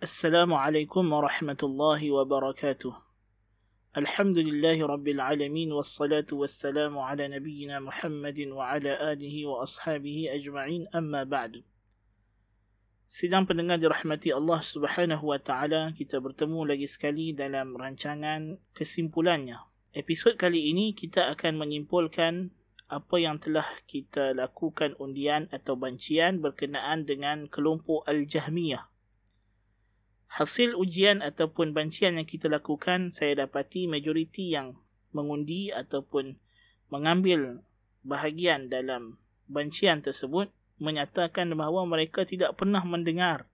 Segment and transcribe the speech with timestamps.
[0.00, 2.92] السلام عليكم ورحمة الله وبركاته
[3.96, 11.60] الحمد لله رب العالمين والصلاة والسلام على نبينا محمد وعلى آله وأصحابه أجمعين أما بعد
[13.12, 19.60] Sidang pendengar dirahmati Allah Subhanahu wa taala, kita bertemu lagi sekali dalam rancangan kesimpulannya.
[19.92, 22.48] Episod kali ini kita akan menyimpulkan
[22.88, 28.88] apa yang telah kita lakukan undian atau bancian berkenaan dengan kelompok Al-Jahmiyah.
[30.30, 34.78] Hasil ujian ataupun bancian yang kita lakukan, saya dapati majoriti yang
[35.10, 36.38] mengundi ataupun
[36.86, 37.66] mengambil
[38.06, 39.18] bahagian dalam
[39.50, 43.50] bancian tersebut menyatakan bahawa mereka tidak pernah mendengar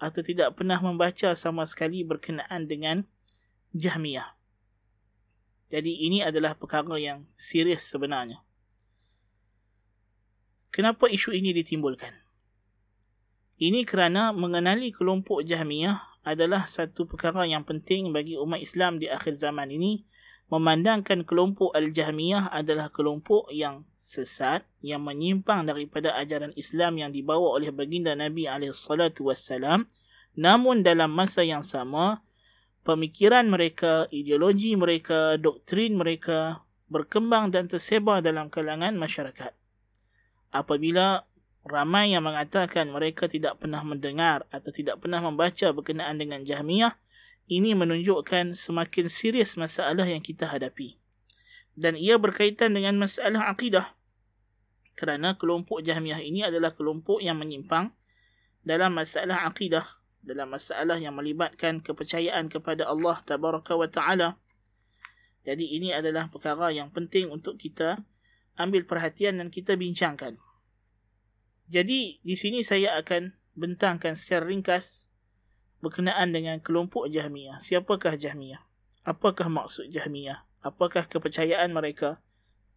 [0.00, 3.04] atau tidak pernah membaca sama sekali berkenaan dengan
[3.76, 4.32] Jahmiyah.
[5.68, 8.40] Jadi ini adalah perkara yang serius sebenarnya.
[10.72, 12.12] Kenapa isu ini ditimbulkan?
[13.56, 19.38] Ini kerana mengenali kelompok Jahmiyah adalah satu perkara yang penting bagi umat Islam di akhir
[19.38, 20.02] zaman ini
[20.50, 27.70] memandangkan kelompok Al-Jahmiyah adalah kelompok yang sesat, yang menyimpang daripada ajaran Islam yang dibawa oleh
[27.74, 29.86] baginda Nabi SAW.
[30.38, 32.22] Namun dalam masa yang sama,
[32.86, 39.50] pemikiran mereka, ideologi mereka, doktrin mereka berkembang dan tersebar dalam kalangan masyarakat.
[40.54, 41.26] Apabila
[41.66, 46.94] ramai yang mengatakan mereka tidak pernah mendengar atau tidak pernah membaca berkenaan dengan Jahmiyah,
[47.46, 50.98] ini menunjukkan semakin serius masalah yang kita hadapi.
[51.76, 53.92] Dan ia berkaitan dengan masalah akidah.
[54.96, 57.92] Kerana kelompok Jahmiyah ini adalah kelompok yang menyimpang
[58.64, 59.84] dalam masalah akidah.
[60.26, 64.34] Dalam masalah yang melibatkan kepercayaan kepada Allah Tabaraka wa Ta'ala.
[65.46, 68.02] Jadi ini adalah perkara yang penting untuk kita
[68.58, 70.42] ambil perhatian dan kita bincangkan.
[71.66, 75.06] Jadi di sini saya akan bentangkan secara ringkas
[75.82, 77.58] berkenaan dengan kelompok Jahmiyah.
[77.58, 78.62] Siapakah Jahmiyah?
[79.06, 80.46] Apakah maksud Jahmiyah?
[80.62, 82.22] Apakah kepercayaan mereka?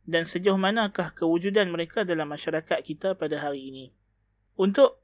[0.09, 3.86] Dan sejauh manakah kewujudan mereka dalam masyarakat kita pada hari ini?
[4.58, 4.97] Untuk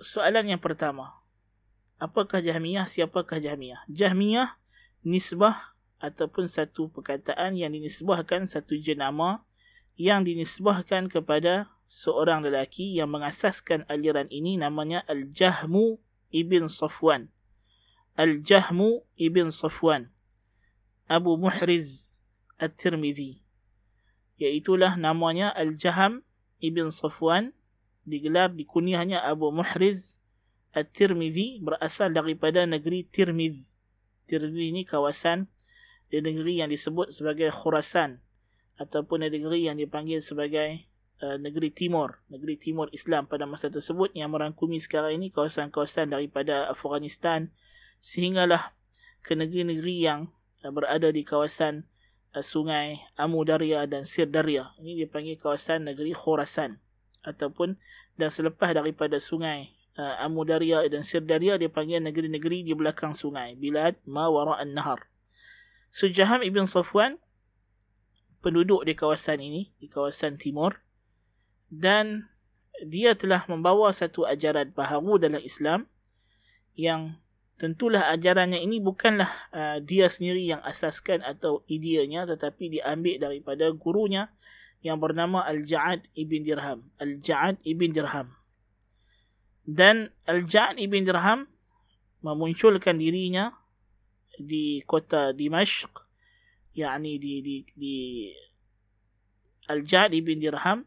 [0.00, 1.20] soalan yang pertama.
[2.00, 2.88] Apakah Jahmiyah?
[2.88, 3.84] Siapakah Jahmiyah?
[3.88, 4.56] Jahmiyah
[5.04, 5.72] nisbah
[6.02, 9.46] ataupun satu perkataan yang dinisbahkan satu jenama
[9.94, 16.00] yang dinisbahkan kepada seorang lelaki yang mengasaskan aliran ini namanya Al-Jahmu
[16.32, 17.28] ibn Safwan.
[18.16, 20.08] Al-Jahmu ibn Safwan.
[21.08, 22.16] Abu Muhriz
[22.56, 23.44] At-Tirmidhi.
[24.40, 26.24] Iaitulah namanya Al-Jaham
[26.58, 27.52] ibn Safwan.
[28.02, 30.18] Digelar di kuniahnya Abu Muhriz
[30.72, 33.60] At-Tirmidhi berasal daripada negeri Tirmidh.
[34.26, 35.46] Tirmidh ini kawasan
[36.12, 38.20] di negeri yang disebut sebagai Khurasan
[38.76, 40.91] ataupun negeri yang dipanggil sebagai
[41.22, 46.66] Uh, negeri timur, negeri timur Islam pada masa tersebut yang merangkumi sekarang ini kawasan-kawasan daripada
[46.66, 47.46] Afghanistan
[48.02, 48.74] sehinggalah
[49.22, 50.34] ke negeri-negeri yang
[50.66, 51.86] uh, berada di kawasan
[52.34, 54.74] uh, sungai Amu Darya dan Sir Darya.
[54.82, 56.82] Ini dipanggil kawasan negeri Khurasan
[57.22, 57.78] ataupun
[58.18, 63.94] dan selepas daripada sungai Amu Darya dan Sir Darya dipanggil negeri-negeri di belakang sungai Bilad
[64.10, 65.06] Mawara An-Nahar.
[65.94, 67.22] So Jaham Ibn Safwan
[68.42, 70.82] penduduk di kawasan ini, di kawasan timur,
[71.72, 72.28] dan
[72.84, 75.88] dia telah membawa satu ajaran baharu dalam Islam
[76.76, 77.16] yang
[77.56, 84.28] tentulah ajarannya ini bukanlah uh, dia sendiri yang asaskan atau ideanya tetapi diambil daripada gurunya
[84.82, 86.82] yang bernama Al-Ja'ad ibn Dirham.
[86.98, 88.34] Al-Ja'ad ibn Dirham.
[89.62, 91.46] Dan Al-Ja'ad ibn Dirham
[92.20, 93.54] memunculkan dirinya
[94.36, 96.02] di kota Dimashq
[96.74, 97.96] yakni di di di
[99.70, 100.82] Al-Ja'ad ibn Dirham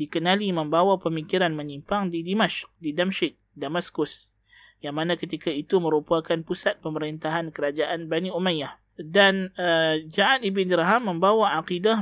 [0.00, 4.32] dikenali membawa pemikiran menyimpang di Dimash, di Damsyik, Damaskus,
[4.80, 8.80] yang mana ketika itu merupakan pusat pemerintahan kerajaan Bani Umayyah.
[9.00, 11.96] Dan uh, Ja'ad ibn Dirham membawa akidah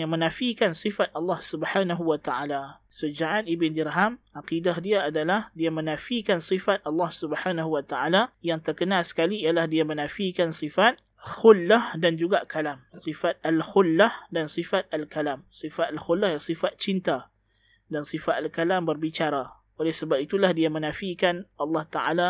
[0.00, 2.80] yang menafikan sifat Allah subhanahu wa ta'ala.
[2.88, 8.32] So Ja'ad ibn Dirham, akidah dia adalah dia menafikan sifat Allah subhanahu wa ta'ala.
[8.40, 12.80] Yang terkenal sekali ialah dia menafikan sifat khullah dan juga kalam.
[12.96, 15.44] Sifat al-khullah dan sifat al-kalam.
[15.52, 17.28] Sifat al-khullah sifat cinta.
[17.88, 19.48] Dan sifat al-kalam berbicara.
[19.80, 22.28] Oleh sebab itulah dia menafikan Allah Ta'ala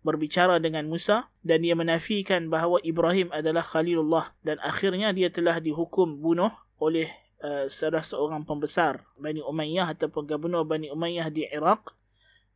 [0.00, 6.20] berbicara dengan Musa dan dia menafikan bahawa Ibrahim adalah Khalilullah dan akhirnya dia telah dihukum
[6.20, 6.50] bunuh
[6.80, 7.08] oleh
[7.44, 11.96] uh, salah seorang pembesar Bani Umayyah ataupun gubernur Bani Umayyah di Iraq.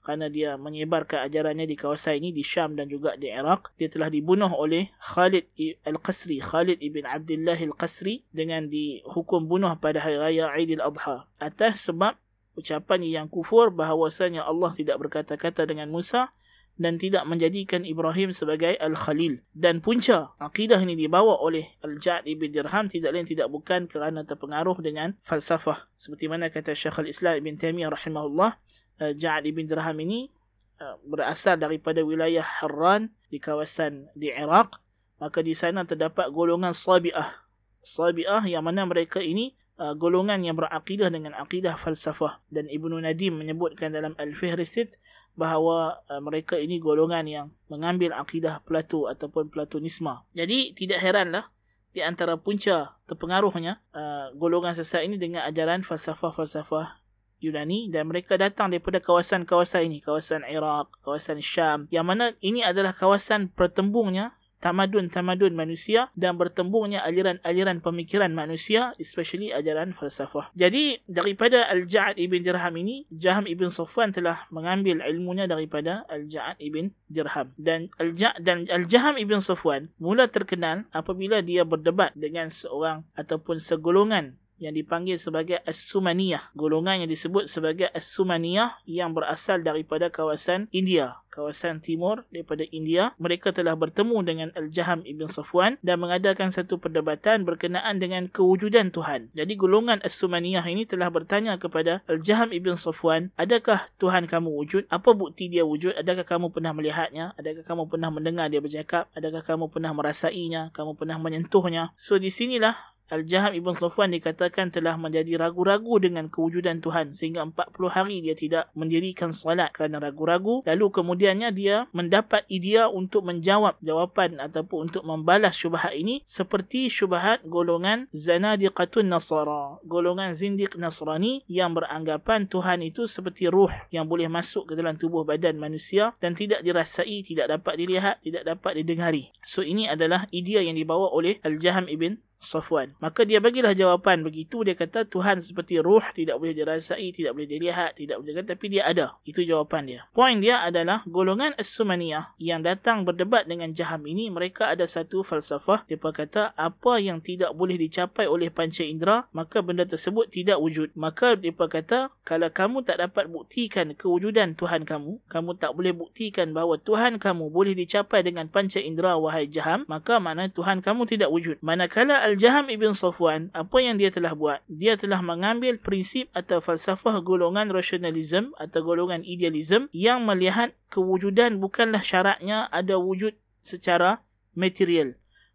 [0.04, 3.72] Kerana dia menyebarkan ajarannya di kawasan ini di Syam dan juga di Iraq.
[3.80, 5.48] Dia telah dibunuh oleh Khalid
[5.80, 12.20] Al-Qasri Khalid ibn Abdullah Al-Qasri dengan dihukum bunuh pada hari raya Aidil Adha atas sebab
[12.54, 16.30] ucapan yang kufur bahawasanya Allah tidak berkata-kata dengan Musa
[16.74, 19.38] dan tidak menjadikan Ibrahim sebagai Al-Khalil.
[19.54, 24.82] Dan punca akidah ini dibawa oleh Al-Ja'ad ibn Dirham tidak lain tidak bukan kerana terpengaruh
[24.82, 25.86] dengan falsafah.
[25.94, 28.58] Seperti mana kata Syekh Al-Islam Ibn Taymiyah rahimahullah,
[28.98, 30.34] Al-Ja'ad ibn Dirham ini
[30.82, 34.82] uh, berasal daripada wilayah Harran di kawasan di Iraq.
[35.22, 37.46] Maka di sana terdapat golongan Sabi'ah.
[37.86, 42.42] Sabi'ah yang mana mereka ini uh, golongan yang berakidah dengan akidah falsafah.
[42.50, 44.98] Dan Ibnu Nadim menyebutkan dalam Al-Fihrisit
[45.34, 50.22] bahawa uh, mereka ini golongan yang mengambil akidah Plato ataupun Platonisme.
[50.34, 51.50] Jadi tidak heranlah
[51.94, 57.02] di antara punca terpengaruhnya uh, golongan sesat ini dengan ajaran falsafah-falsafah
[57.42, 57.90] Yunani.
[57.90, 61.90] Dan mereka datang daripada kawasan-kawasan ini, kawasan Iraq, kawasan Syam.
[61.90, 64.34] Yang mana ini adalah kawasan pertembungnya
[64.64, 70.48] tamadun-tamadun manusia dan bertembungnya aliran-aliran pemikiran manusia especially ajaran falsafah.
[70.56, 76.96] Jadi daripada Al-Ja'ad ibn Dirham ini Jaham ibn Safwan telah mengambil ilmunya daripada Al-Ja'ad ibn
[77.12, 83.60] Dirham dan Al-Ja'ad dan Al-Jaham ibn Safwan mula terkenal apabila dia berdebat dengan seorang ataupun
[83.60, 86.54] segolongan yang dipanggil sebagai As-Sumaniyah.
[86.54, 91.18] Golongan yang disebut sebagai As-Sumaniyah yang berasal daripada kawasan India.
[91.34, 93.10] Kawasan timur daripada India.
[93.18, 99.34] Mereka telah bertemu dengan Al-Jaham Ibn Safwan dan mengadakan satu perdebatan berkenaan dengan kewujudan Tuhan.
[99.34, 104.86] Jadi golongan As-Sumaniyah ini telah bertanya kepada Al-Jaham Ibn Safwan, adakah Tuhan kamu wujud?
[104.94, 105.98] Apa bukti dia wujud?
[105.98, 107.34] Adakah kamu pernah melihatnya?
[107.34, 109.10] Adakah kamu pernah mendengar dia bercakap?
[109.18, 110.70] Adakah kamu pernah merasainya?
[110.70, 111.90] Kamu pernah menyentuhnya?
[111.98, 117.76] So di sinilah Al-Jaham Ibn Safwan dikatakan telah menjadi ragu-ragu dengan kewujudan Tuhan sehingga 40
[117.92, 120.64] hari dia tidak mendirikan salat kerana ragu-ragu.
[120.64, 127.44] Lalu kemudiannya dia mendapat idea untuk menjawab jawapan ataupun untuk membalas syubhat ini seperti syubhat
[127.44, 134.72] golongan Zanadiqatun Nasara golongan Zindiq Nasrani yang beranggapan Tuhan itu seperti ruh yang boleh masuk
[134.72, 139.30] ke dalam tubuh badan manusia dan tidak dirasai, tidak dapat dilihat, tidak dapat didengari.
[139.44, 142.92] So ini adalah idea yang dibawa oleh Al-Jaham Ibn Safwan.
[143.00, 144.62] Maka dia bagilah jawapan begitu.
[144.62, 148.66] Dia kata Tuhan seperti ruh tidak boleh dirasai, tidak boleh dilihat, tidak boleh dilihat, tapi
[148.70, 149.16] dia ada.
[149.24, 150.00] Itu jawapan dia.
[150.12, 155.88] Poin dia adalah golongan As-Sumaniyah yang datang berdebat dengan Jaham ini, mereka ada satu falsafah.
[155.88, 160.92] Dia kata apa yang tidak boleh dicapai oleh panca indera, maka benda tersebut tidak wujud.
[160.94, 166.52] Maka dia kata kalau kamu tak dapat buktikan kewujudan Tuhan kamu, kamu tak boleh buktikan
[166.52, 171.32] bahawa Tuhan kamu boleh dicapai dengan panca indera wahai Jaham, maka mana Tuhan kamu tidak
[171.32, 171.56] wujud.
[171.64, 174.58] Manakala al Al-Jaham Ibn Safwan, apa yang dia telah buat?
[174.66, 182.02] Dia telah mengambil prinsip atau falsafah golongan rasionalism atau golongan idealism yang melihat kewujudan bukanlah
[182.02, 184.26] syaratnya ada wujud secara
[184.58, 185.14] material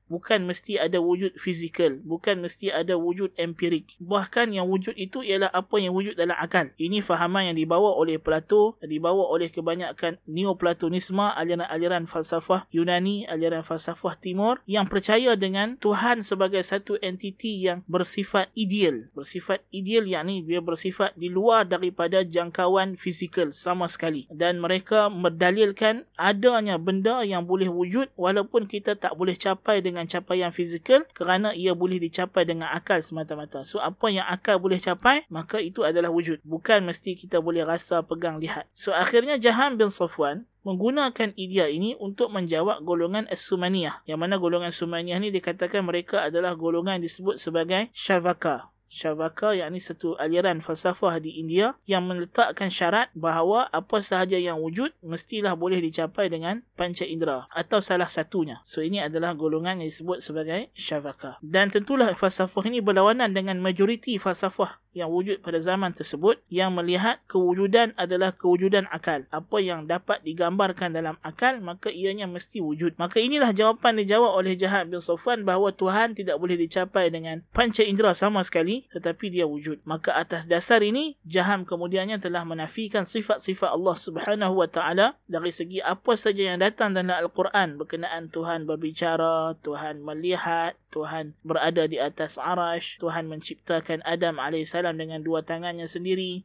[0.09, 3.95] bukan mesti ada wujud fizikal, bukan mesti ada wujud empirik.
[4.01, 6.73] Bahkan yang wujud itu ialah apa yang wujud dalam akal.
[6.75, 14.17] Ini fahaman yang dibawa oleh Plato, dibawa oleh kebanyakan Neoplatonisme, aliran-aliran falsafah Yunani, aliran falsafah
[14.19, 19.07] Timur yang percaya dengan Tuhan sebagai satu entiti yang bersifat ideal.
[19.15, 24.25] Bersifat ideal yakni dia bersifat di luar daripada jangkauan fizikal sama sekali.
[24.31, 30.07] Dan mereka mendalilkan adanya benda yang boleh wujud walaupun kita tak boleh capai dengan dengan
[30.07, 33.67] capaian fizikal kerana ia boleh dicapai dengan akal semata-mata.
[33.67, 36.39] So apa yang akal boleh capai maka itu adalah wujud.
[36.47, 38.71] Bukan mesti kita boleh rasa, pegang, lihat.
[38.71, 44.07] So akhirnya Jahan bin Safwan menggunakan idea ini untuk menjawab golongan As-Sumaniyah.
[44.07, 48.71] Yang mana golongan Sumaniyah ni dikatakan mereka adalah golongan yang disebut sebagai Shavaka.
[48.89, 54.89] Shavaka yakni satu aliran falsafah di India yang meletakkan syarat bahawa apa sahaja yang wujud
[55.05, 58.65] mestilah boleh dicapai dengan panca indera atau salah satunya.
[58.65, 61.37] So ini adalah golongan yang disebut sebagai Shavaka.
[61.45, 67.23] Dan tentulah falsafah ini berlawanan dengan majoriti falsafah yang wujud pada zaman tersebut yang melihat
[67.31, 69.23] kewujudan adalah kewujudan akal.
[69.31, 72.99] Apa yang dapat digambarkan dalam akal maka ianya mesti wujud.
[72.99, 77.81] Maka inilah jawapan dijawab oleh Jahad bin Sofwan bahawa Tuhan tidak boleh dicapai dengan panca
[77.81, 79.79] indera sama sekali tetapi dia wujud.
[79.87, 85.79] Maka atas dasar ini Jaham kemudiannya telah menafikan sifat-sifat Allah Subhanahu wa taala dari segi
[85.79, 92.41] apa saja yang datang dalam Al-Quran berkenaan Tuhan berbicara, Tuhan melihat, Tuhan berada di atas
[92.41, 94.41] arash, Tuhan menciptakan Adam
[94.89, 96.41] AS dengan dua tangannya sendiri,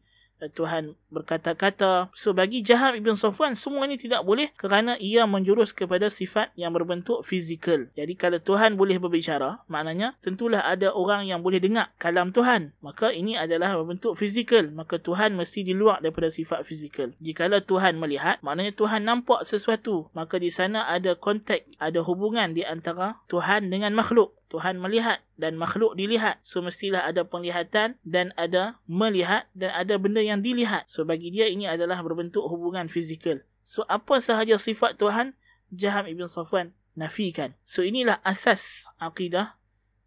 [0.52, 2.10] Tuhan berkata-kata.
[2.12, 6.74] So bagi Jaham Ibn Safwan semua ini tidak boleh kerana ia menjurus kepada sifat yang
[6.74, 7.88] berbentuk fizikal.
[7.94, 12.74] Jadi kalau Tuhan boleh berbicara, maknanya tentulah ada orang yang boleh dengar kalam Tuhan.
[12.82, 14.68] Maka ini adalah berbentuk fizikal.
[14.74, 17.14] Maka Tuhan mesti di luar daripada sifat fizikal.
[17.22, 20.10] Jikalau Tuhan melihat, maknanya Tuhan nampak sesuatu.
[20.12, 24.34] Maka di sana ada kontak, ada hubungan di antara Tuhan dengan makhluk.
[24.54, 26.38] Tuhan melihat dan makhluk dilihat.
[26.46, 30.86] So mestilah ada penglihatan dan ada melihat dan ada benda yang dilihat.
[30.86, 33.42] So bagi dia ini adalah berbentuk hubungan fizikal.
[33.66, 35.34] So apa sahaja sifat Tuhan
[35.74, 37.50] Jaham Ibn Safwan nafikan.
[37.66, 39.58] So inilah asas akidah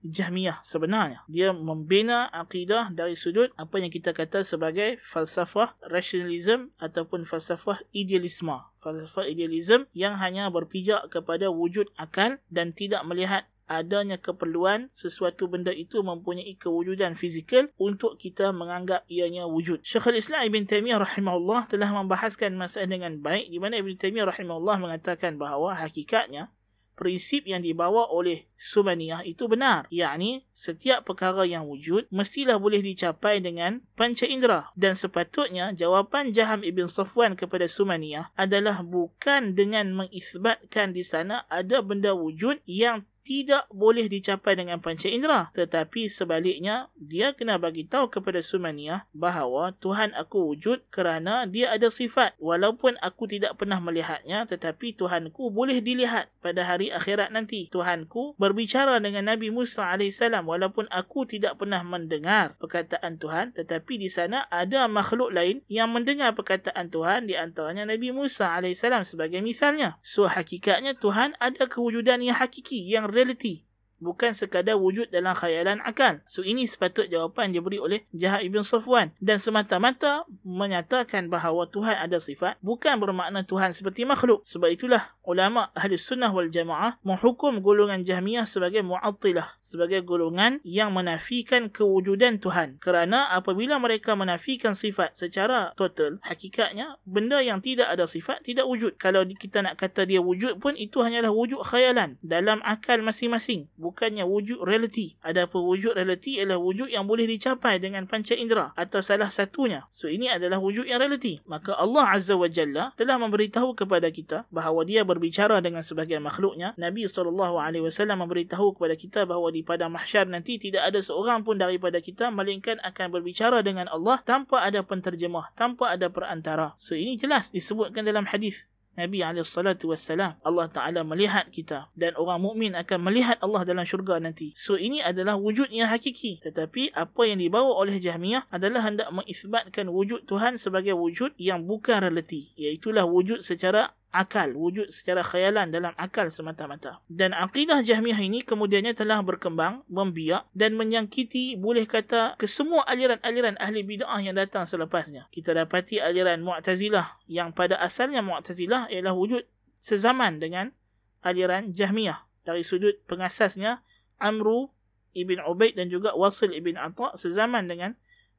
[0.07, 1.27] Jahmiyah sebenarnya.
[1.27, 8.55] Dia membina akidah dari sudut apa yang kita kata sebagai falsafah rationalism ataupun falsafah idealisme.
[8.79, 15.75] Falsafah idealism yang hanya berpijak kepada wujud akal dan tidak melihat adanya keperluan sesuatu benda
[15.75, 19.83] itu mempunyai kewujudan fizikal untuk kita menganggap ianya wujud.
[19.83, 24.79] Syekhul Islam Ibn Taymiyah rahimahullah telah membahaskan masalah dengan baik di mana Ibn Taymiyah rahimahullah
[24.79, 26.55] mengatakan bahawa hakikatnya
[26.97, 29.85] prinsip yang dibawa oleh Sumaniyah itu benar.
[29.93, 34.73] Yakni, setiap perkara yang wujud mestilah boleh dicapai dengan panca indera.
[34.73, 41.85] Dan sepatutnya, jawapan Jaham Ibn Safwan kepada Sumaniyah adalah bukan dengan mengisbatkan di sana ada
[41.85, 45.51] benda wujud yang tidak boleh dicapai dengan panca indera.
[45.51, 51.91] Tetapi sebaliknya, dia kena bagi tahu kepada Sumaniyah bahawa Tuhan aku wujud kerana dia ada
[51.91, 52.39] sifat.
[52.39, 57.67] Walaupun aku tidak pernah melihatnya, tetapi Tuhanku boleh dilihat pada hari akhirat nanti.
[57.67, 64.07] Tuhanku berbicara dengan Nabi Musa AS walaupun aku tidak pernah mendengar perkataan Tuhan, tetapi di
[64.07, 69.99] sana ada makhluk lain yang mendengar perkataan Tuhan di antaranya Nabi Musa AS sebagai misalnya.
[69.99, 73.66] So hakikatnya Tuhan ada kewujudan yang hakiki, yang reality
[73.99, 76.21] bukan sekadar wujud dalam khayalan akal.
[76.29, 81.97] So ini sepatut jawapan yang diberi oleh Jahat Ibn Safwan dan semata-mata menyatakan bahawa Tuhan
[81.97, 84.45] ada sifat bukan bermakna Tuhan seperti makhluk.
[84.45, 90.93] Sebab itulah ulama ahli sunnah wal jamaah menghukum golongan Jahmiyah sebagai mu'attilah, sebagai golongan yang
[90.93, 92.79] menafikan kewujudan Tuhan.
[92.79, 98.95] Kerana apabila mereka menafikan sifat secara total, hakikatnya benda yang tidak ada sifat tidak wujud.
[98.95, 104.27] Kalau kita nak kata dia wujud pun itu hanyalah wujud khayalan dalam akal masing-masing bukannya
[104.27, 105.15] wujud realiti.
[105.23, 109.87] Adapun wujud realiti ialah wujud yang boleh dicapai dengan panca indera atau salah satunya.
[109.87, 111.39] So ini adalah wujud yang realiti.
[111.47, 116.75] Maka Allah Azza wa Jalla telah memberitahu kepada kita bahawa dia berbicara dengan sebagian makhluknya.
[116.75, 117.47] Nabi SAW
[117.95, 122.83] memberitahu kepada kita bahawa di pada mahsyar nanti tidak ada seorang pun daripada kita melainkan
[122.83, 126.75] akan berbicara dengan Allah tanpa ada penterjemah, tanpa ada perantara.
[126.75, 128.67] So ini jelas disebutkan dalam hadis
[128.97, 134.57] Nabi SAW Allah Ta'ala melihat kita dan orang mukmin akan melihat Allah dalam syurga nanti.
[134.57, 136.41] So ini adalah wujud yang hakiki.
[136.41, 142.09] Tetapi apa yang dibawa oleh Jahmiyah adalah hendak mengisbatkan wujud Tuhan sebagai wujud yang bukan
[142.09, 142.57] relati.
[142.57, 147.05] Iaitulah wujud secara akal, wujud secara khayalan dalam akal semata-mata.
[147.05, 153.53] Dan akidah Jahmiyah ini kemudiannya telah berkembang, membiak dan menyangkiti boleh kata ke semua aliran-aliran
[153.61, 155.29] ahli bid'ah yang datang selepasnya.
[155.29, 159.45] Kita dapati aliran Mu'tazilah yang pada asalnya Mu'tazilah ialah wujud
[159.77, 160.73] sezaman dengan
[161.21, 163.85] aliran Jahmiyah dari sudut pengasasnya
[164.17, 164.73] Amru
[165.13, 167.93] ibn Ubaid dan juga Wasil ibn Atta sezaman dengan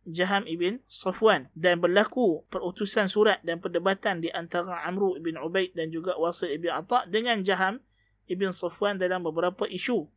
[0.09, 5.93] Jaham ibn Safwan dan berlaku perutusan surat dan perdebatan di antara Amru ibn Ubaid dan
[5.93, 7.85] juga Wasil ibn Atta dengan Jaham
[8.25, 10.09] ibn Safwan dalam beberapa isu.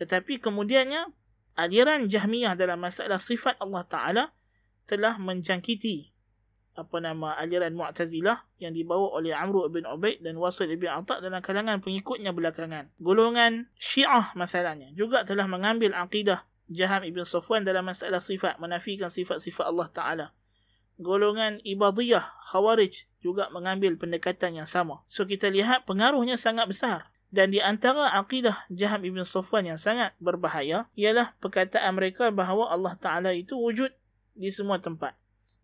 [0.00, 1.12] Tetapi kemudiannya
[1.60, 4.24] aliran Jahmiyah dalam masalah sifat Allah Taala
[4.88, 6.16] telah menjangkiti
[6.78, 11.44] apa nama aliran Mu'tazilah yang dibawa oleh Amru ibn Ubaid dan Wasil ibn Atta dalam
[11.44, 12.88] kalangan pengikutnya belakangan.
[12.96, 19.64] Golongan Syiah masalahnya juga telah mengambil akidah Jaham Ibn Safwan dalam masalah sifat menafikan sifat-sifat
[19.64, 20.26] Allah Ta'ala.
[21.00, 25.00] Golongan Ibadiyah, Khawarij juga mengambil pendekatan yang sama.
[25.08, 27.08] So kita lihat pengaruhnya sangat besar.
[27.28, 32.96] Dan di antara akidah Jaham Ibn Safwan yang sangat berbahaya ialah perkataan mereka bahawa Allah
[32.96, 33.92] Ta'ala itu wujud
[34.32, 35.12] di semua tempat.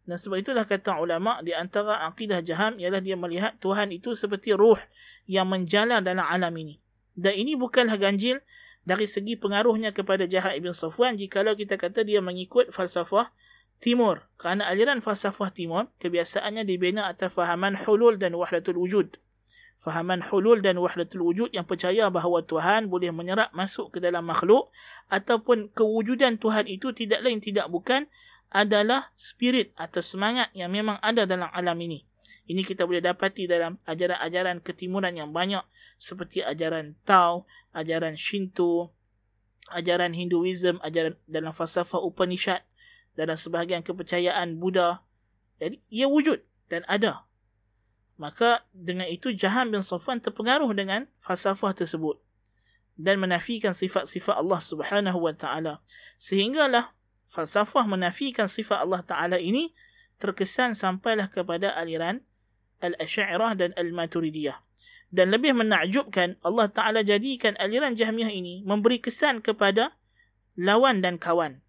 [0.04, 4.52] Dan sebab itulah kata ulama di antara akidah Jaham ialah dia melihat Tuhan itu seperti
[4.52, 4.76] ruh
[5.25, 6.76] yang menjalar dalam alam ini.
[7.16, 8.44] Dan ini bukanlah ganjil
[8.85, 13.33] dari segi pengaruhnya kepada Jahat Ibn Safwan jikalau kita kata dia mengikut falsafah
[13.81, 14.25] Timur.
[14.41, 19.21] Kerana aliran falsafah Timur kebiasaannya dibina atas fahaman hulul dan wahdatul wujud.
[19.76, 24.73] Fahaman hulul dan wahdatul wujud yang percaya bahawa Tuhan boleh menyerap masuk ke dalam makhluk
[25.12, 28.09] ataupun kewujudan Tuhan itu tidak lain tidak bukan
[28.55, 32.07] adalah spirit atau semangat yang memang ada dalam alam ini.
[32.44, 35.64] Ini kita boleh dapati dalam ajaran-ajaran ketimuran yang banyak
[35.96, 38.92] seperti ajaran Tao, ajaran Shinto,
[39.72, 42.60] ajaran Hinduism, ajaran dalam falsafah Upanishad,
[43.16, 45.00] dalam sebahagian kepercayaan Buddha.
[45.56, 47.24] Jadi ia wujud dan ada.
[48.20, 52.20] Maka dengan itu Jahan bin Safwan terpengaruh dengan falsafah tersebut
[52.94, 55.82] dan menafikan sifat-sifat Allah Subhanahu wa taala.
[56.20, 56.94] Sehinggalah
[57.26, 59.74] falsafah menafikan sifat Allah taala ini
[60.22, 62.22] terkesan sampailah kepada aliran
[62.85, 64.61] Al-Asy'ariyah dan Al-Maturidiyah.
[65.09, 69.97] Dan lebih menakjubkan Allah Ta'ala jadikan aliran Jahmiyah ini memberi kesan kepada
[70.61, 71.64] lawan dan kawan.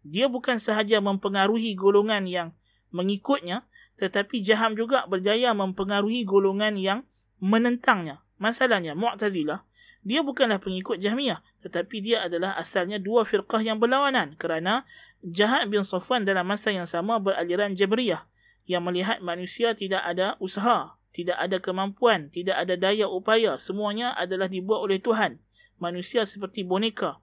[0.00, 2.48] Dia bukan sahaja mempengaruhi golongan yang
[2.94, 7.06] mengikutnya tetapi Jaham juga berjaya mempengaruhi golongan yang
[7.38, 8.22] menentangnya.
[8.42, 9.62] Masalahnya, Mu'tazilah,
[10.02, 14.82] dia bukanlah pengikut Jahmiyah, tetapi dia adalah asalnya dua firqah yang berlawanan kerana
[15.22, 18.26] Jaham bin Safwan dalam masa yang sama beraliran Jabriyah
[18.64, 24.48] yang melihat manusia tidak ada usaha, tidak ada kemampuan, tidak ada daya upaya, semuanya adalah
[24.48, 25.38] dibuat oleh Tuhan.
[25.76, 27.20] Manusia seperti boneka.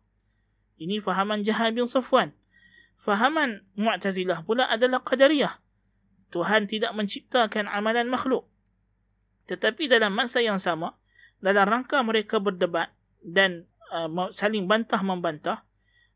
[0.77, 2.33] Ini fahaman Jaham bin Safwan.
[3.01, 5.57] Fahaman Mu'tazilah pula adalah Qadariyah.
[6.31, 8.47] Tuhan tidak menciptakan amalan makhluk.
[9.49, 10.95] Tetapi dalam masa yang sama,
[11.41, 15.65] dalam rangka mereka berdebat dan uh, saling bantah-membantah,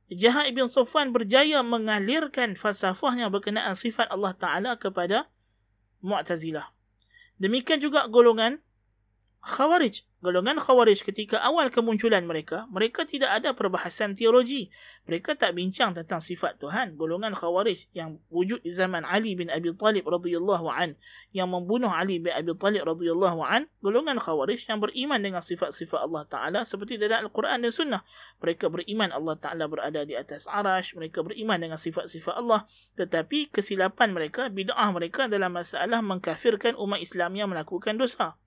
[0.10, 5.30] Jahat ibn Sufwan berjaya mengalirkan falsafahnya berkenaan sifat Allah Ta'ala kepada
[6.06, 6.70] Mu'tazilah.
[7.42, 8.62] Demikian juga golongan
[9.46, 14.74] Khawarij golongan khawarij ketika awal kemunculan mereka, mereka tidak ada perbahasan teologi.
[15.06, 16.98] Mereka tak bincang tentang sifat Tuhan.
[16.98, 20.98] Golongan khawarij yang wujud di zaman Ali bin Abi Talib radhiyallahu an
[21.30, 26.26] yang membunuh Ali bin Abi Talib radhiyallahu an, golongan khawarij yang beriman dengan sifat-sifat Allah
[26.26, 28.02] Taala seperti dalam Al-Quran dan Sunnah.
[28.42, 32.66] Mereka beriman Allah Taala berada di atas arash, mereka beriman dengan sifat-sifat Allah,
[32.98, 38.42] tetapi kesilapan mereka, bid'ah mereka dalam masalah mengkafirkan umat Islam yang melakukan dosa.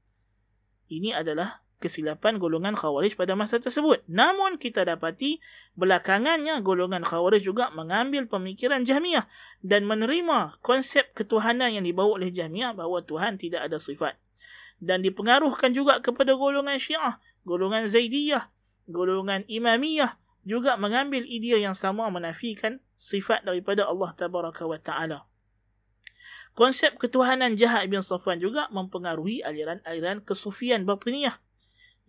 [0.88, 4.02] Ini adalah kesilapan golongan khawarij pada masa tersebut.
[4.10, 5.38] Namun kita dapati
[5.78, 9.30] belakangannya golongan khawarij juga mengambil pemikiran jahmiah
[9.62, 14.18] dan menerima konsep ketuhanan yang dibawa oleh jahmiah bahawa Tuhan tidak ada sifat.
[14.82, 18.50] Dan dipengaruhkan juga kepada golongan syiah, golongan zaidiyah,
[18.90, 20.18] golongan imamiyah
[20.48, 25.27] juga mengambil idea yang sama menafikan sifat daripada Allah Tabaraka wa Ta'ala.
[26.58, 31.38] Konsep ketuhanan Jahat bin Safwan juga mempengaruhi aliran-aliran kesufian batiniyah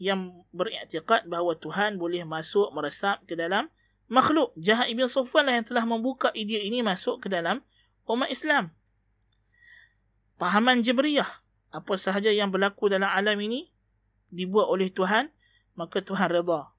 [0.01, 3.69] yang beriktikad bahawa Tuhan boleh masuk meresap ke dalam
[4.09, 4.49] makhluk.
[4.57, 7.61] Jahat Ibn Sufwan lah yang telah membuka idea ini masuk ke dalam
[8.09, 8.73] umat Islam.
[10.41, 11.29] Pahaman Jabriyah.
[11.69, 13.69] Apa sahaja yang berlaku dalam alam ini
[14.33, 15.29] dibuat oleh Tuhan,
[15.77, 16.73] maka Tuhan reda.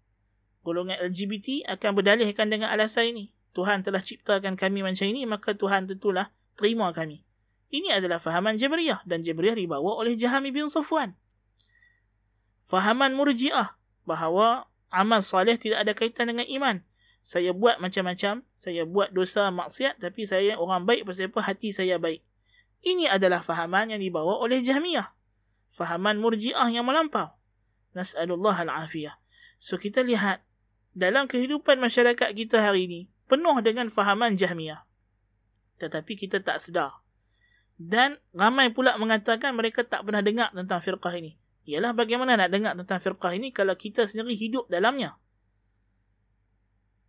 [0.66, 3.30] Golongan LGBT akan berdalihkan dengan alasan ini.
[3.54, 7.29] Tuhan telah ciptakan kami macam ini, maka Tuhan tentulah terima kami.
[7.70, 11.14] Ini adalah fahaman Jabriyah dan Jabriyah dibawa oleh Jaham bin Safwan
[12.70, 13.74] fahaman murjiah
[14.06, 16.78] bahawa amal soleh tidak ada kaitan dengan iman.
[17.20, 21.98] Saya buat macam-macam, saya buat dosa maksiat tapi saya orang baik pasal apa hati saya
[21.98, 22.22] baik.
[22.80, 25.12] Ini adalah fahaman yang dibawa oleh Jahmiyah.
[25.68, 27.34] Fahaman murjiah yang melampau.
[27.92, 29.18] Nas'alullah al-afiyah.
[29.60, 30.40] So kita lihat
[30.96, 34.80] dalam kehidupan masyarakat kita hari ini penuh dengan fahaman Jahmiyah.
[35.76, 36.99] Tetapi kita tak sedar.
[37.80, 41.40] Dan ramai pula mengatakan mereka tak pernah dengar tentang firqah ini
[41.70, 45.14] ialah bagaimana nak dengar tentang firqah ini kalau kita sendiri hidup dalamnya.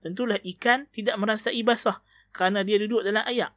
[0.06, 3.54] Tentulah ikan tidak merasai basah kerana dia duduk dalam ayak.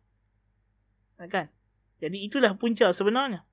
[1.28, 1.52] Kan?
[2.00, 3.44] Jadi itulah punca sebenarnya.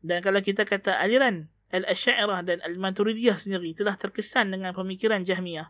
[0.00, 5.68] Dan kalau kita kata aliran Al-Asy'ariyah dan Al-Maturidiyah sendiri telah terkesan dengan pemikiran Jahmiyah.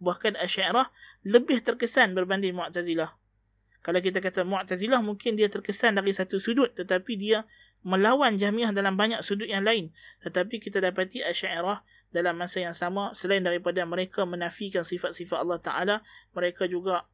[0.00, 0.88] Bahkan Asy'ariyah
[1.28, 3.12] lebih terkesan berbanding Mu'tazilah.
[3.86, 7.46] Kalau kita kata Mu'tazilah mungkin dia terkesan dari satu sudut tetapi dia
[7.86, 9.94] melawan Jahmiyah dalam banyak sudut yang lain.
[10.26, 15.96] Tetapi kita dapati Asy'ariyah dalam masa yang sama selain daripada mereka menafikan sifat-sifat Allah Taala,
[16.34, 17.06] mereka juga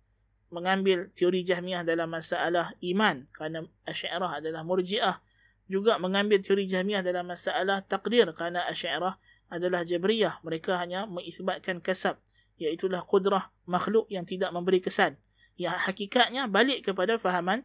[0.48, 5.20] mengambil teori Jahmiyah dalam masalah iman kerana Asy'ariyah adalah Murji'ah.
[5.68, 9.20] Juga mengambil teori Jahmiyah dalam masalah takdir kerana Asy'ariyah
[9.52, 10.40] adalah Jabriyah.
[10.40, 12.16] Mereka hanya mengisbatkan kasab
[12.56, 15.20] iaitu kudrah makhluk yang tidak memberi kesan.
[15.60, 17.62] Yang hakikatnya balik kepada fahaman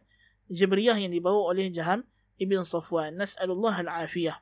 [0.48, 2.04] Jabriyah yang dibawa oleh Jaham
[2.40, 3.16] Ibn Safwan.
[3.16, 4.38] Nas'alullah al-afiyah.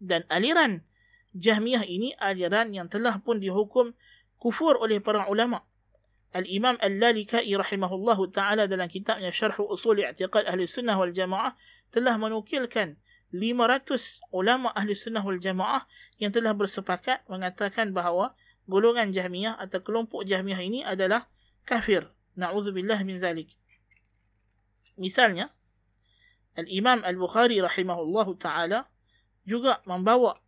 [0.00, 0.82] Dan aliran
[1.36, 3.94] Jahmiyah ini aliran yang telah pun dihukum
[4.40, 5.62] kufur oleh para ulama.
[6.30, 11.58] Al-Imam Al-Lalikai rahimahullahu ta'ala dalam kitabnya Syarh Usul I'tiqad Ahli Sunnah wal Jamaah
[11.90, 12.94] telah menukilkan
[13.34, 15.86] 500 ulama Ahli Sunnah wal Jamaah
[16.22, 18.38] yang telah bersepakat mengatakan bahawa
[18.70, 21.26] golongan Jahmiyah atau kelompok Jahmiyah ini adalah
[21.66, 23.51] kafir Na'udzubillah min zalik.
[24.99, 25.51] Misalnya,
[26.55, 28.87] Al-Imam Al-Bukhari rahimahullahu taala
[29.43, 30.39] juga membawa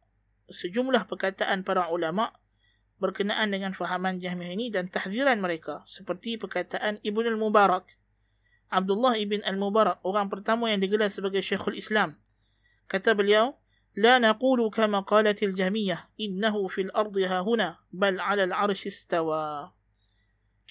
[0.48, 2.32] sejumlah perkataan para ulama
[2.98, 7.86] berkenaan dengan fahaman Jahmiyah ini dan tahziran mereka seperti perkataan Ibn al-Mubarak
[8.72, 12.18] Abdullah ibn al-Mubarak orang pertama yang digelar sebagai Syekhul Islam
[12.90, 13.60] kata beliau
[13.98, 19.72] لا نقول كما قالت الجهمية إنه في الأرض ها هنا بل على العرش استوى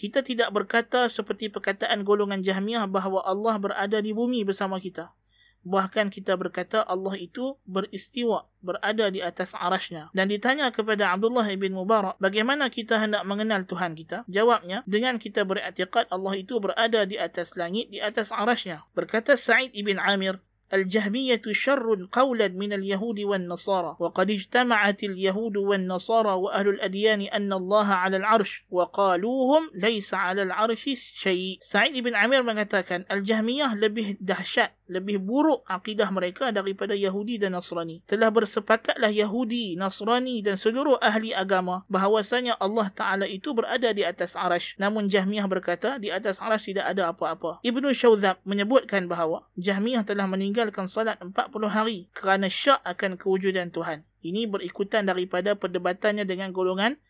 [0.01, 5.13] kita tidak berkata seperti perkataan golongan Jahmiyah bahawa Allah berada di bumi bersama kita
[5.61, 10.09] Bahkan kita berkata Allah itu beristiwa, berada di atas arasnya.
[10.09, 14.25] Dan ditanya kepada Abdullah ibn Mubarak, bagaimana kita hendak mengenal Tuhan kita?
[14.25, 18.89] Jawabnya, dengan kita beriktikad Allah itu berada di atas langit, di atas arasnya.
[18.97, 20.41] Berkata Sa'id ibn Amir,
[20.73, 28.17] الجهمية شر قولا من اليهود والنصارى وقد اجتمعت اليهود والنصارى وأهل الأديان أن الله على
[28.17, 31.57] العرش وقالوهم ليس على العرش شيء.
[31.61, 38.03] سعيد بن عمير mengatakan Al-Jahmiyah lebih dahsyat lebih buruk akidah mereka daripada Yahudi dan Nasrani.
[38.03, 44.35] Telah bersepakatlah Yahudi, Nasrani dan seluruh ahli agama bahawasanya Allah Ta'ala itu berada di atas
[44.35, 44.75] arash.
[44.75, 47.63] Namun Jahmiyah berkata di atas arash tidak ada apa-apa.
[47.63, 51.31] Ibnu Shawzab menyebutkan bahawa Jahmiyah telah meninggalkan salat 40
[51.71, 54.03] hari kerana syak akan kewujudan Tuhan.
[54.21, 57.01] Ini berikutan daripada perdebatannya dengan golongan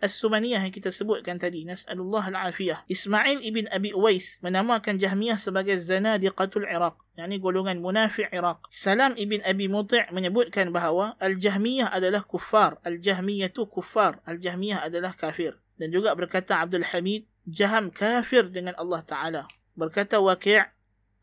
[0.00, 1.68] As-Sumaniyah yang kita sebutkan tadi.
[1.68, 2.88] Nas'alullah al-afiyah.
[2.88, 6.96] Ismail ibn Abi Uwais menamakan Jahmiyah sebagai Zanadiqatul Iraq.
[7.20, 8.64] Yang ini golongan munafi' Iraq.
[8.72, 12.80] Salam ibn Abi Muti' menyebutkan bahawa Al-Jahmiyah adalah kufar.
[12.80, 14.24] Al-Jahmiyah itu kufar.
[14.24, 15.60] Al-Jahmiyah adalah kafir.
[15.76, 19.42] Dan juga berkata Abdul Hamid, Jaham kafir dengan Allah Ta'ala.
[19.76, 20.64] Berkata Waqi'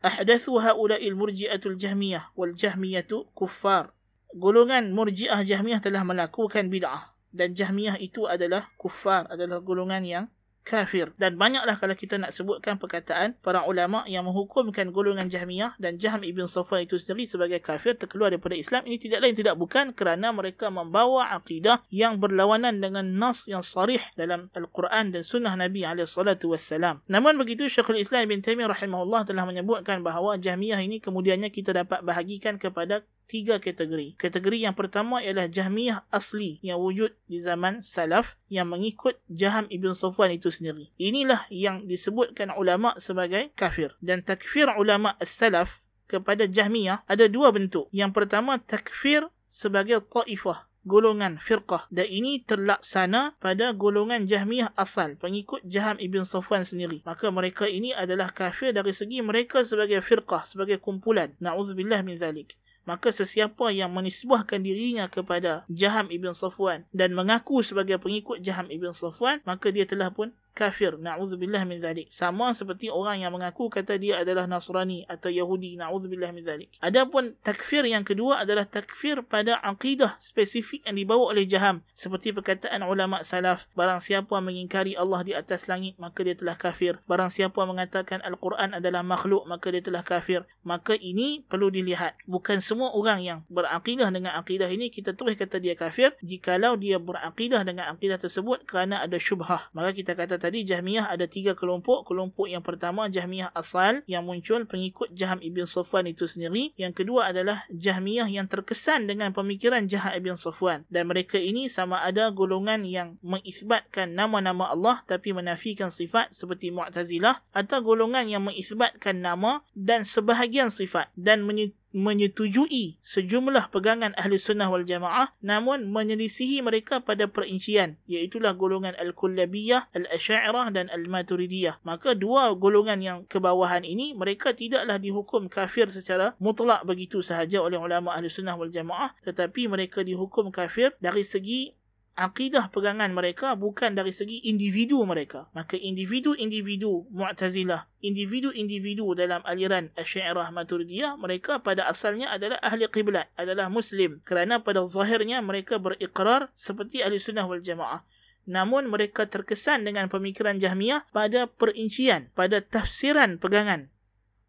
[0.06, 3.90] ha'ula'il murji'atul jahmiyah wal jahmiyatu kuffar.
[4.38, 10.24] Golongan murji'ah jahmiyah telah melakukan bid'ah dan Jahmiyah itu adalah kufar, adalah golongan yang
[10.68, 11.16] kafir.
[11.16, 16.20] Dan banyaklah kalau kita nak sebutkan perkataan para ulama yang menghukumkan golongan Jahmiyah dan Jahm
[16.28, 18.84] ibn Safwan itu sendiri sebagai kafir terkeluar daripada Islam.
[18.84, 24.04] Ini tidak lain tidak bukan kerana mereka membawa akidah yang berlawanan dengan nas yang sarih
[24.20, 27.00] dalam Al-Quran dan sunnah Nabi SAW.
[27.08, 32.04] Namun begitu Syekhul Islam ibn Taimiyah rahimahullah telah menyebutkan bahawa Jahmiyah ini kemudiannya kita dapat
[32.04, 34.16] bahagikan kepada tiga kategori.
[34.16, 39.92] Kategori yang pertama ialah Jahmiyah asli yang wujud di zaman Salaf yang mengikut Jaham Ibn
[39.92, 40.88] Safwan itu sendiri.
[40.96, 43.94] Inilah yang disebutkan ulama sebagai kafir.
[44.00, 47.92] Dan takfir ulama Salaf kepada Jahmiyah ada dua bentuk.
[47.92, 55.60] Yang pertama takfir sebagai taifah golongan firqah dan ini terlaksana pada golongan Jahmiyah asal pengikut
[55.68, 60.80] Jaham Ibn Safwan sendiri maka mereka ini adalah kafir dari segi mereka sebagai firqah sebagai
[60.80, 62.56] kumpulan na'udzubillah min zalik
[62.88, 68.88] maka sesiapa yang menisbahkan dirinya kepada Jaham ibn Safwan dan mengaku sebagai pengikut Jaham ibn
[68.96, 70.98] Safwan maka dia telah pun kafir.
[70.98, 72.10] Na'udzubillah min zalik.
[72.10, 75.78] Sama seperti orang yang mengaku kata dia adalah Nasrani atau Yahudi.
[75.78, 76.74] Na'udzubillah min zalik.
[76.82, 81.86] Adapun takfir yang kedua adalah takfir pada akidah spesifik yang dibawa oleh jaham.
[81.94, 86.98] Seperti perkataan ulama salaf barang siapa mengingkari Allah di atas langit maka dia telah kafir.
[87.06, 90.42] Barang siapa mengatakan Al-Quran adalah makhluk maka dia telah kafir.
[90.66, 92.18] Maka ini perlu dilihat.
[92.26, 96.98] Bukan semua orang yang berakidah dengan akidah ini kita terus kata dia kafir jikalau dia
[96.98, 99.70] berakidah dengan akidah tersebut kerana ada syubhah.
[99.76, 102.08] Maka kita kata tadi Jahmiyah ada tiga kelompok.
[102.08, 106.72] Kelompok yang pertama Jahmiyah asal yang muncul pengikut Jaham Ibn Safwan itu sendiri.
[106.80, 110.88] Yang kedua adalah Jahmiyah yang terkesan dengan pemikiran Jaham Ibn Safwan.
[110.88, 117.44] Dan mereka ini sama ada golongan yang mengisbatkan nama-nama Allah tapi menafikan sifat seperti Mu'tazilah
[117.52, 124.68] atau golongan yang mengisbatkan nama dan sebahagian sifat dan menyetujui menyetujui sejumlah pegangan ahli sunnah
[124.68, 131.80] wal jamaah namun menyelisihi mereka pada perincian iaitulah golongan al-kullabiyah, al-asy'ariyah dan al-maturidiyah.
[131.86, 137.78] Maka dua golongan yang kebawahan ini mereka tidaklah dihukum kafir secara mutlak begitu sahaja oleh
[137.78, 141.77] ulama ahli sunnah wal jamaah tetapi mereka dihukum kafir dari segi
[142.18, 145.46] akidah pegangan mereka bukan dari segi individu mereka.
[145.54, 153.70] Maka individu-individu Mu'tazilah, individu-individu dalam aliran Asy'ariyah Maturidiyah, mereka pada asalnya adalah ahli qiblat, adalah
[153.70, 154.18] muslim.
[154.26, 158.02] Kerana pada zahirnya mereka berikrar seperti ahli sunnah wal jamaah.
[158.50, 163.94] Namun mereka terkesan dengan pemikiran Jahmiyah pada perincian, pada tafsiran pegangan.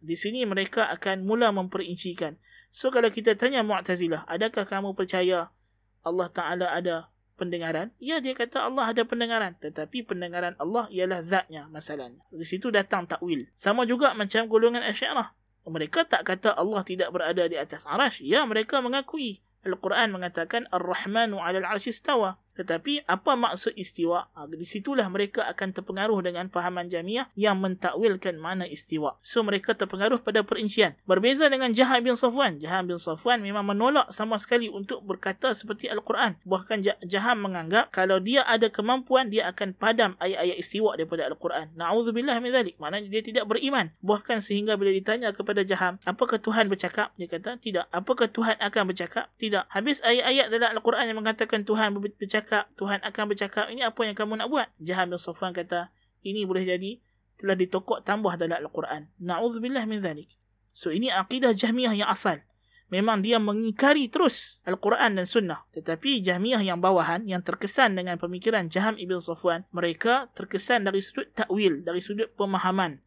[0.01, 2.39] Di sini mereka akan mula memperincikan.
[2.73, 5.53] So kalau kita tanya Mu'tazilah, adakah kamu percaya
[6.01, 7.95] Allah Ta'ala ada pendengaran?
[8.03, 9.55] Ya, dia kata Allah ada pendengaran.
[9.55, 12.19] Tetapi pendengaran Allah ialah zatnya masalahnya.
[12.27, 13.47] Di situ datang takwil.
[13.55, 15.31] Sama juga macam golongan asyarah.
[15.63, 18.19] Mereka tak kata Allah tidak berada di atas arash.
[18.19, 19.39] Ya, mereka mengakui.
[19.59, 22.39] Al-Quran mengatakan Ar-Rahmanu alal arshi istawa.
[22.59, 24.27] Tetapi apa maksud istiwa?
[24.35, 29.15] Ha, di situlah mereka akan terpengaruh dengan fahaman jamiah yang mentakwilkan mana istiwa.
[29.23, 30.99] So mereka terpengaruh pada perincian.
[31.07, 32.59] Berbeza dengan Jaham bin Safwan.
[32.59, 36.35] Jaham bin Safwan memang menolak sama sekali untuk berkata seperti Al-Quran.
[36.43, 41.71] Bahkan Jaham menganggap kalau dia ada kemampuan dia akan padam ayat-ayat istiwa daripada Al-Quran.
[41.79, 42.75] Na'udzubillah min zalik.
[42.75, 43.95] Maknanya dia tidak beriman.
[44.03, 47.15] Bahkan sehingga bila ditanya kepada Jaham, apakah Tuhan bercakap?
[47.15, 47.87] Dia kata, tidak.
[47.95, 49.31] Apakah Tuhan akan bercakap?
[49.39, 49.71] Tidak.
[49.71, 54.17] Habis ayat-ayat dalam Al-Quran yang mengatakan Tuhan bercakap bercakap, Tuhan akan bercakap, ini apa yang
[54.17, 54.67] kamu nak buat?
[54.81, 55.93] Jaham bin Safwan kata,
[56.25, 56.97] ini boleh jadi
[57.37, 59.05] telah ditokok tambah dalam Al-Quran.
[59.21, 60.33] Na'udzubillah min zalik.
[60.73, 62.41] So ini akidah Jahmiyah yang asal.
[62.89, 65.61] Memang dia mengingkari terus Al-Quran dan Sunnah.
[65.77, 71.29] Tetapi Jahmiyah yang bawahan, yang terkesan dengan pemikiran Jaham Ibn Safwan, mereka terkesan dari sudut
[71.37, 72.97] takwil, dari sudut pemahaman.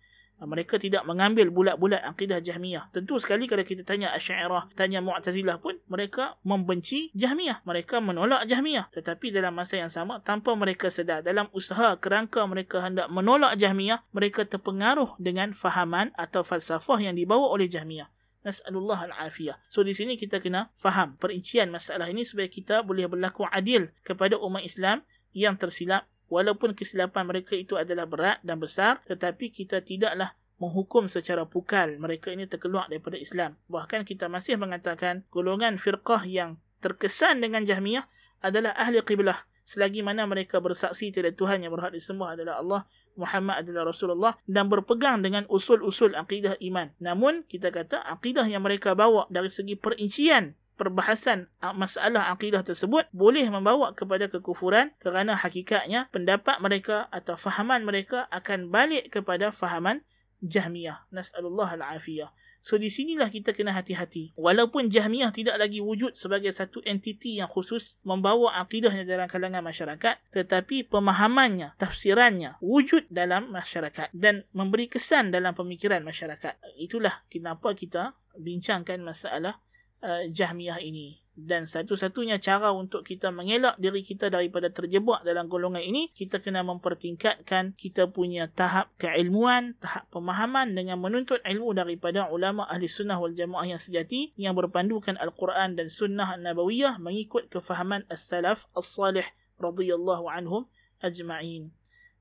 [0.42, 2.90] Ah, mereka tidak mengambil bulat-bulat akidah Jahmiyah.
[2.90, 7.62] Tentu sekali kalau kita tanya Asy'ariyah, tanya Mu'tazilah pun mereka membenci Jahmiyah.
[7.62, 8.90] Mereka menolak Jahmiyah.
[8.90, 14.02] Tetapi dalam masa yang sama tanpa mereka sedar dalam usaha kerangka mereka hendak menolak Jahmiyah,
[14.10, 18.10] mereka terpengaruh dengan fahaman atau falsafah yang dibawa oleh Jahmiyah.
[18.42, 19.62] Nas'alullah al-afiyah.
[19.70, 24.34] So di sini kita kena faham perincian masalah ini supaya kita boleh berlaku adil kepada
[24.42, 30.32] umat Islam yang tersilap walaupun kesilapan mereka itu adalah berat dan besar tetapi kita tidaklah
[30.56, 33.58] menghukum secara pukal mereka ini terkeluar daripada Islam.
[33.66, 38.06] Bahkan kita masih mengatakan golongan firqah yang terkesan dengan Jahmiyah
[38.40, 39.42] adalah ahli qiblah.
[39.62, 42.82] Selagi mana mereka bersaksi tiada Tuhan yang berhak disembah adalah Allah
[43.14, 46.90] Muhammad adalah Rasulullah dan berpegang dengan usul-usul akidah iman.
[46.98, 53.46] Namun kita kata akidah yang mereka bawa dari segi perincian perbahasan masalah akidah tersebut boleh
[53.48, 60.02] membawa kepada kekufuran kerana hakikatnya pendapat mereka atau fahaman mereka akan balik kepada fahaman
[60.42, 61.06] Jahmiyah.
[61.14, 62.34] Nas'alullah al-afiyah.
[62.62, 64.38] So di sinilah kita kena hati-hati.
[64.38, 70.14] Walaupun Jahmiyah tidak lagi wujud sebagai satu entiti yang khusus membawa akidahnya dalam kalangan masyarakat,
[70.30, 76.54] tetapi pemahamannya, tafsirannya wujud dalam masyarakat dan memberi kesan dalam pemikiran masyarakat.
[76.78, 79.58] Itulah kenapa kita bincangkan masalah
[80.03, 81.21] uh, Jahmiyah ini.
[81.37, 86.65] Dan satu-satunya cara untuk kita mengelak diri kita daripada terjebak dalam golongan ini, kita kena
[86.65, 93.37] mempertingkatkan kita punya tahap keilmuan, tahap pemahaman dengan menuntut ilmu daripada ulama ahli sunnah wal
[93.37, 99.29] jamaah yang sejati yang berpandukan Al-Quran dan sunnah Nabawiyah mengikut kefahaman As-Salaf As-Salih
[99.61, 100.65] radhiyallahu anhum
[101.05, 101.69] ajma'in.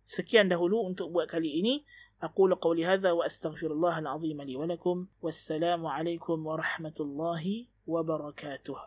[0.05, 1.89] Sekian dahulu untuk buat kali ini.
[2.17, 8.78] أقول قولي هذا وأستغفر الله العظيم لي ولكم والسلام عليكم ورحمة الله وبركاته.